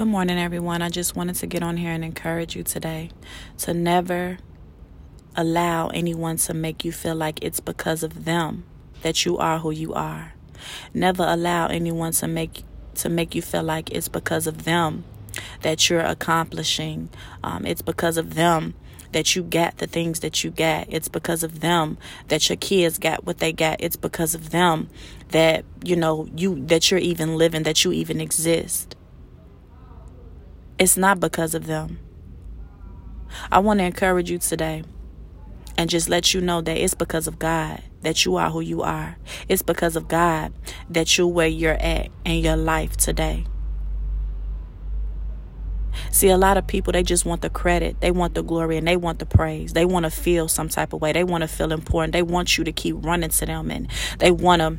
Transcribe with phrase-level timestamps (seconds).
[0.00, 0.80] Good morning, everyone.
[0.80, 3.10] I just wanted to get on here and encourage you today
[3.58, 4.38] to never
[5.36, 8.64] allow anyone to make you feel like it's because of them
[9.02, 10.32] that you are who you are.
[10.94, 15.04] Never allow anyone to make to make you feel like it's because of them
[15.60, 17.10] that you're accomplishing.
[17.44, 18.72] Um, it's because of them
[19.12, 20.86] that you get the things that you get.
[20.88, 21.98] It's because of them
[22.28, 23.82] that your kids got what they got.
[23.82, 24.88] It's because of them
[25.28, 28.96] that you know you that you're even living, that you even exist.
[30.80, 31.98] It's not because of them.
[33.52, 34.82] I want to encourage you today
[35.76, 38.80] and just let you know that it's because of God that you are who you
[38.80, 39.18] are.
[39.46, 40.54] It's because of God
[40.88, 43.44] that you're where you're at in your life today.
[46.10, 48.88] See, a lot of people, they just want the credit, they want the glory, and
[48.88, 49.74] they want the praise.
[49.74, 51.12] They want to feel some type of way.
[51.12, 52.14] They want to feel important.
[52.14, 53.86] They want you to keep running to them, and
[54.18, 54.78] they want to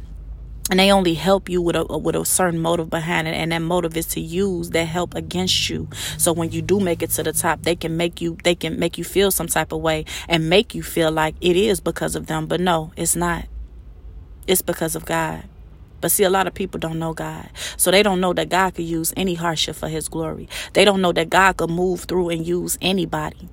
[0.70, 3.62] and they only help you with a with a certain motive behind it and that
[3.62, 7.24] motive is to use that help against you so when you do make it to
[7.24, 10.06] the top they can make you they can make you feel some type of way
[10.30, 13.46] and make you feel like it is because of them but no it's not
[14.48, 15.44] it's because of god
[16.02, 17.48] but see, a lot of people don't know God.
[17.78, 20.50] So they don't know that God could use any hardship for his glory.
[20.74, 23.48] They don't know that God could move through and use anybody.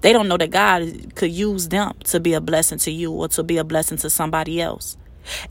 [0.00, 3.26] They don't know that God could use them to be a blessing to you or
[3.28, 4.96] to be a blessing to somebody else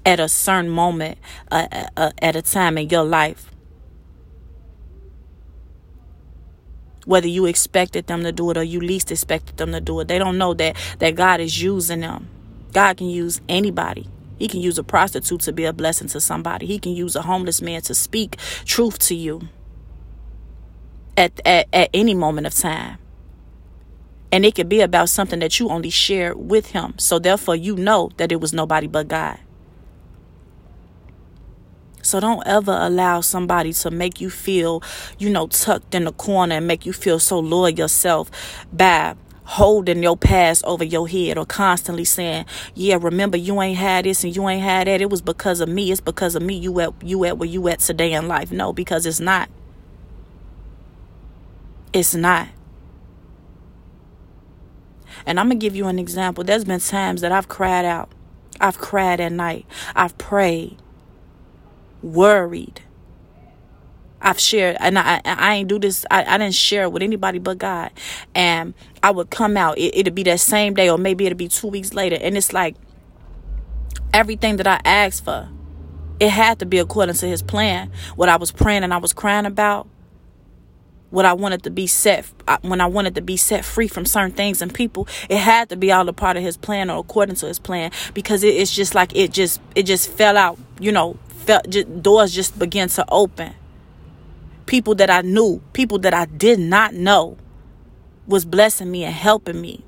[0.05, 1.17] at a certain moment,
[1.51, 3.51] uh, uh, uh, at a time in your life.
[7.05, 10.07] Whether you expected them to do it or you least expected them to do it,
[10.09, 12.27] they don't know that that God is using them.
[12.73, 14.07] God can use anybody.
[14.37, 16.65] He can use a prostitute to be a blessing to somebody.
[16.65, 19.49] He can use a homeless man to speak truth to you
[21.15, 22.99] at, at, at any moment of time.
[24.31, 26.93] And it could be about something that you only share with him.
[26.97, 29.39] So therefore you know that it was nobody but God.
[32.07, 34.81] So don't ever allow somebody to make you feel,
[35.19, 38.31] you know, tucked in the corner and make you feel so low yourself
[38.71, 42.45] by holding your past over your head or constantly saying,
[42.75, 45.01] "Yeah, remember you ain't had this and you ain't had that.
[45.01, 45.91] It was because of me.
[45.91, 46.55] It's because of me.
[46.55, 49.49] You at you at where you at today in life." No, because it's not.
[51.91, 52.47] It's not.
[55.25, 56.45] And I'm gonna give you an example.
[56.45, 58.09] There's been times that I've cried out.
[58.61, 59.65] I've cried at night.
[59.93, 60.77] I've prayed
[62.01, 62.81] worried.
[64.19, 66.03] I've shared, and I, I ain't do this.
[66.09, 67.91] I, I didn't share it with anybody but God.
[68.33, 69.77] And I would come out.
[69.77, 72.17] It, it'd be that same day, or maybe it'd be two weeks later.
[72.19, 72.75] And it's like
[74.13, 75.47] everything that I asked for,
[76.19, 77.91] it had to be according to His plan.
[78.15, 79.87] What I was praying and I was crying about,
[81.11, 82.25] what I wanted to be set,
[82.63, 85.77] when I wanted to be set free from certain things and people, it had to
[85.77, 87.91] be all a part of His plan or according to His plan.
[88.15, 90.57] Because it, it's just like it just, it just fell out.
[90.79, 93.53] You know, felt just, doors just began to open.
[94.65, 97.37] People that I knew, people that I did not know,
[98.27, 99.83] was blessing me and helping me.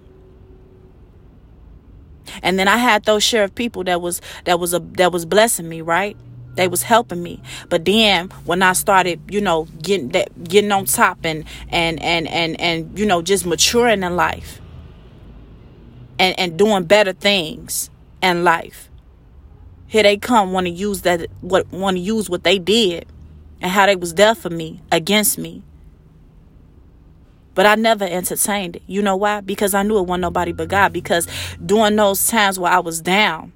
[2.42, 5.26] And then I had those share of people that was that was a that was
[5.26, 6.16] blessing me, right?
[6.56, 7.42] They was helping me.
[7.68, 12.28] But then when I started, you know, getting that getting on top and and and
[12.28, 14.62] and and you know, just maturing in life
[16.18, 17.90] and and doing better things
[18.22, 18.89] in life
[19.90, 23.08] here they come want to use that what want to use what they did
[23.60, 25.64] and how they was there for me against me.
[27.56, 28.84] But I never entertained it.
[28.86, 29.42] You know why?
[29.42, 30.94] Because I knew it wasn't nobody but God.
[30.94, 31.28] Because
[31.66, 33.52] during those times where I was down,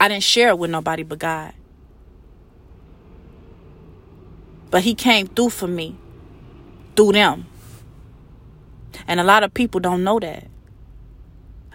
[0.00, 1.54] I didn't share it with nobody but God.
[4.70, 5.96] But He came through for me,
[6.96, 7.46] through them.
[9.06, 10.48] And a lot of people don't know that.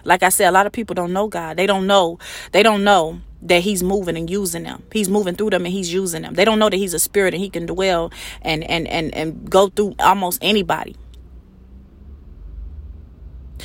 [0.04, 1.58] Like I said, a lot of people don't know God.
[1.58, 2.20] They don't know.
[2.52, 4.84] They don't know that he's moving and using them.
[4.92, 6.36] He's moving through them and he's using them.
[6.36, 8.12] They don't know that he's a spirit and he can dwell
[8.42, 10.96] and and and and go through almost anybody.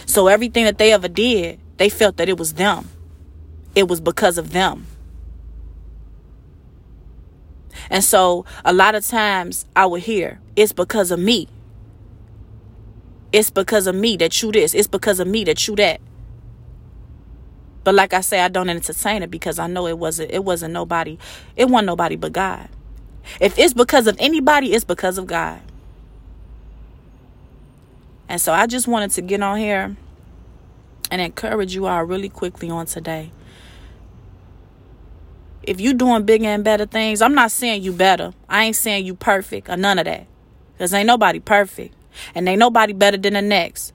[0.07, 2.89] So everything that they ever did, they felt that it was them.
[3.75, 4.87] It was because of them.
[7.91, 11.49] And so a lot of times I would hear, it's because of me.
[13.33, 14.75] It's because of me that you this.
[14.75, 16.01] It's because of me that you that.
[17.87, 20.75] But like I say, I don't entertain it because I know it wasn't it wasn't
[20.75, 21.19] nobody.
[21.55, 22.69] It wasn't nobody but God.
[23.41, 25.61] If it's because of anybody, it's because of God.
[28.29, 29.97] And so I just wanted to get on here
[31.13, 33.31] and encourage you all really quickly on today.
[35.63, 38.35] If you're doing bigger and better things, I'm not saying you better.
[38.49, 40.27] I ain't saying you perfect or none of that.
[40.73, 41.95] Because ain't nobody perfect.
[42.35, 43.93] And ain't nobody better than the next.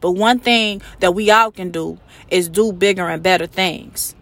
[0.00, 1.98] But one thing that we all can do
[2.30, 4.14] is do bigger and better things.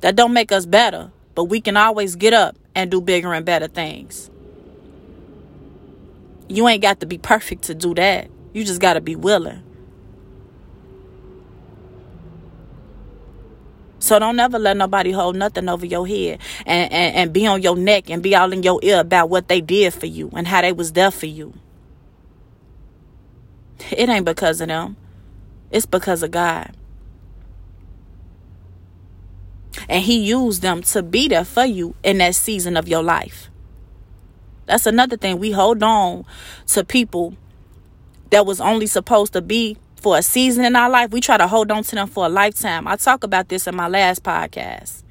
[0.00, 3.44] That don't make us better, but we can always get up and do bigger and
[3.44, 4.30] better things.
[6.48, 8.28] You ain't got to be perfect to do that.
[8.52, 9.62] You just got to be willing.
[13.98, 17.62] So don't ever let nobody hold nothing over your head and, and, and be on
[17.62, 20.46] your neck and be all in your ear about what they did for you and
[20.46, 21.54] how they was there for you.
[23.90, 24.96] It ain't because of them.
[25.70, 26.72] It's because of God.
[29.88, 33.50] And He used them to be there for you in that season of your life.
[34.66, 35.38] That's another thing.
[35.38, 36.24] We hold on
[36.68, 37.36] to people
[38.30, 41.10] that was only supposed to be for a season in our life.
[41.10, 42.86] We try to hold on to them for a lifetime.
[42.86, 45.02] I talk about this in my last podcast.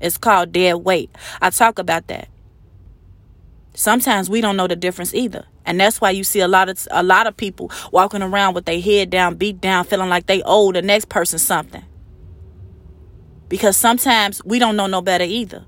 [0.00, 1.10] It's called Dead Weight.
[1.40, 2.28] I talk about that.
[3.74, 5.46] Sometimes we don't know the difference either.
[5.66, 8.64] And that's why you see a lot of a lot of people walking around with
[8.64, 11.84] their head down, beat down, feeling like they owe the next person something.
[13.48, 15.64] Because sometimes we don't know no better either.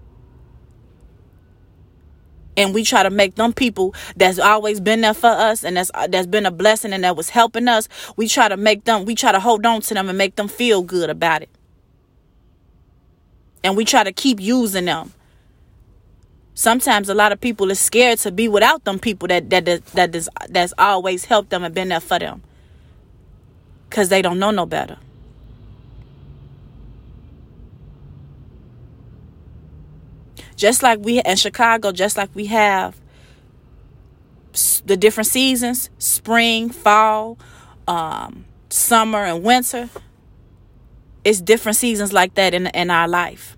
[2.57, 5.91] And we try to make them people that's always been there for us and that's
[6.09, 9.15] that's been a blessing and that was helping us, we try to make them, we
[9.15, 11.51] try to hold on to them and make them feel good about it.
[13.65, 15.13] And we try to keep using them.
[16.59, 19.87] Sometimes a lot of people are scared to be without them people that that that,
[19.93, 22.43] that is, that's always helped them and been there for them.
[23.91, 24.99] Cause they don't know no better.
[30.57, 33.01] Just like we in Chicago, just like we have
[34.85, 37.39] the different seasons spring, fall,
[37.87, 39.91] um, summer, and winter.
[41.23, 43.58] It's different seasons like that in, in our life.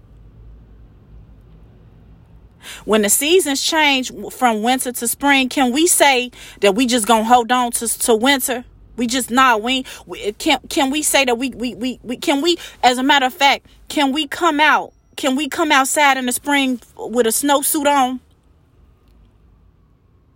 [2.84, 6.30] When the seasons change from winter to spring, can we say
[6.60, 8.64] that we just gonna hold on to, to winter?
[8.96, 12.42] We just nah, we, we can can we say that we, we we we can
[12.42, 16.24] we as a matter of fact, can we come out can we come outside in
[16.24, 18.20] the spring with a snowsuit on?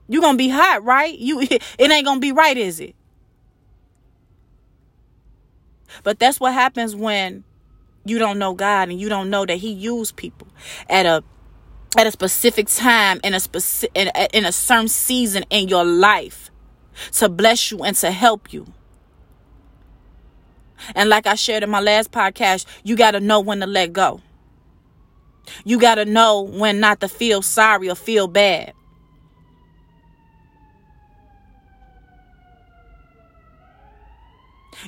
[0.08, 1.18] You gonna be hot, right?
[1.18, 2.94] You it ain't gonna be right, is it?
[6.02, 7.44] But that's what happens when
[8.04, 10.48] you don't know God and you don't know that He used people
[10.90, 11.24] at a
[11.96, 16.50] at a specific time in a specific in, in a certain season in your life
[17.12, 18.66] to bless you and to help you.
[20.94, 23.92] And like I shared in my last podcast, you got to know when to let
[23.92, 24.20] go.
[25.64, 28.72] You got to know when not to feel sorry or feel bad.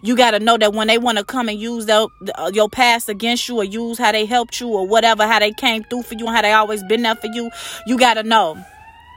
[0.02, 2.68] You got to know that when they want to come and use their, uh, your
[2.68, 6.02] past against you or use how they helped you or whatever, how they came through
[6.02, 7.50] for you and how they always been there for you,
[7.86, 8.62] you got to know.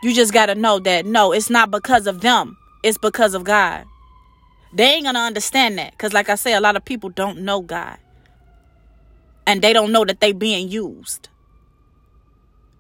[0.04, 2.58] You just got to know that no, it's not because of them.
[2.84, 3.86] It's because of God.
[4.74, 7.40] They ain't going to understand that because like I say, a lot of people don't
[7.40, 7.98] know God
[9.46, 11.30] and they don't know that they being used.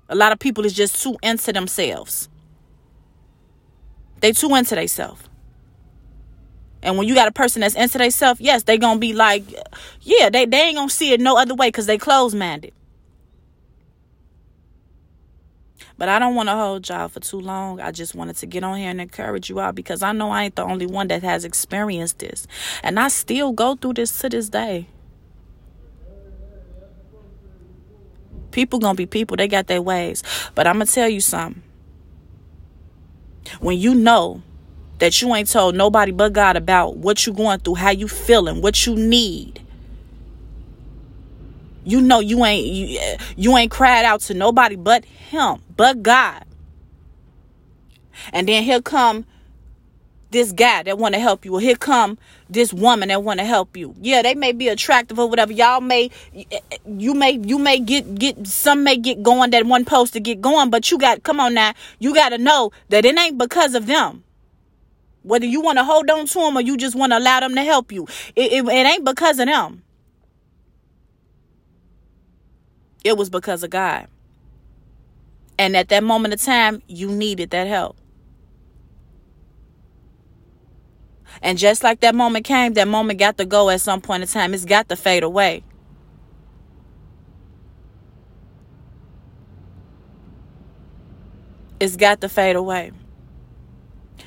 [0.07, 2.29] A lot of people is just too into themselves.
[4.21, 5.28] They too into themselves.
[6.81, 9.43] And when you got a person that's into themselves, yes, they gonna be like,
[10.01, 12.73] yeah, they, they ain't gonna see it no other way because they close minded.
[15.97, 17.81] But I don't want to hold y'all for too long.
[17.81, 20.45] I just wanted to get on here and encourage you all because I know I
[20.45, 22.47] ain't the only one that has experienced this.
[22.81, 24.87] And I still go through this to this day.
[28.51, 29.35] People gonna be people.
[29.35, 30.23] They got their ways.
[30.55, 31.61] But I'm gonna tell you something.
[33.59, 34.41] When you know
[34.99, 38.61] that you ain't told nobody but God about what you going through, how you feeling,
[38.61, 39.61] what you need.
[41.85, 42.99] You know you ain't you,
[43.35, 46.43] you ain't cried out to nobody but him, but God.
[48.33, 49.25] And then he'll come
[50.31, 52.17] this guy that want to help you or here come
[52.49, 55.81] this woman that want to help you yeah they may be attractive or whatever y'all
[55.81, 56.09] may
[56.85, 60.39] you may you may get get some may get going that one post to get
[60.39, 63.73] going but you got come on now you got to know that it ain't because
[63.73, 64.23] of them
[65.23, 67.55] whether you want to hold on to them or you just want to allow them
[67.55, 69.83] to help you it, it, it ain't because of them
[73.03, 74.07] it was because of god
[75.57, 77.95] and at that moment of time you needed that help
[81.41, 84.29] And just like that moment came, that moment got to go at some point in
[84.29, 84.53] time.
[84.53, 85.63] It's got to fade away.
[91.79, 92.91] It's got to fade away.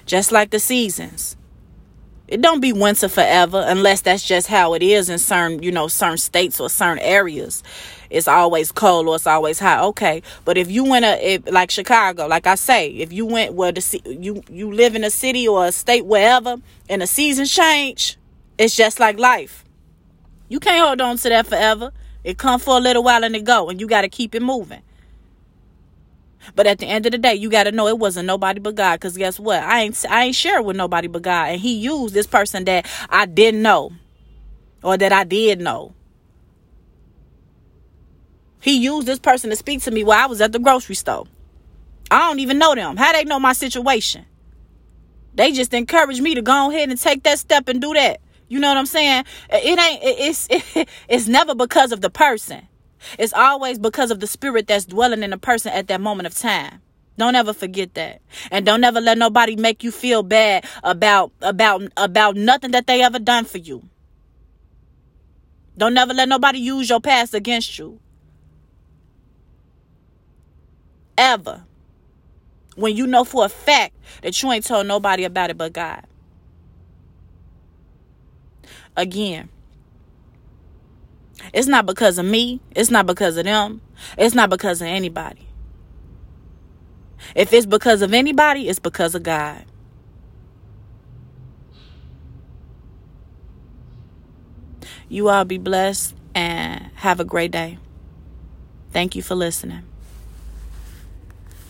[0.06, 1.37] Just like the seasons.
[2.28, 5.88] It don't be winter forever unless that's just how it is in certain, you know,
[5.88, 7.62] certain states or certain areas
[8.12, 9.84] it's always cold or it's always hot.
[9.84, 13.54] Okay, but if you went a if, like Chicago, like I say, if you went
[13.54, 16.56] where the you you live in a city or a state wherever,
[16.88, 18.18] and the seasons change,
[18.58, 19.64] it's just like life.
[20.49, 21.92] You can't hold on to that forever.
[22.22, 24.42] It come for a little while and it go, and you got to keep it
[24.42, 24.82] moving.
[26.54, 28.75] But at the end of the day, you got to know it wasn't nobody but
[28.75, 29.00] God.
[29.00, 29.62] Cause guess what?
[29.62, 32.87] I ain't I ain't share with nobody but God, and He used this person that
[33.08, 33.92] I didn't know,
[34.82, 35.94] or that I did know.
[38.61, 41.26] He used this person to speak to me while I was at the grocery store.
[42.11, 42.96] I don't even know them.
[42.96, 44.25] How they know my situation?
[45.34, 48.20] They just encourage me to go ahead and take that step and do that.
[48.49, 49.25] You know what I'm saying?
[49.50, 50.00] It ain't.
[50.02, 50.49] It's.
[51.08, 52.68] It's never because of the person.
[53.18, 56.35] It's always because of the spirit that's dwelling in the person at that moment of
[56.35, 56.80] time.
[57.18, 58.23] Don't ever forget that.
[58.50, 63.02] And don't ever let nobody make you feel bad about about about nothing that they
[63.02, 63.82] ever done for you.
[65.76, 67.99] Don't ever let nobody use your past against you.
[71.16, 71.64] Ever.
[72.76, 76.04] When you know for a fact that you ain't told nobody about it but God.
[78.97, 79.49] Again,
[81.52, 82.60] it's not because of me.
[82.72, 83.80] It's not because of them.
[84.18, 85.48] It's not because of anybody.
[87.34, 89.64] If it's because of anybody, it's because of God.
[95.08, 97.78] You all be blessed and have a great day.
[98.92, 99.84] Thank you for listening.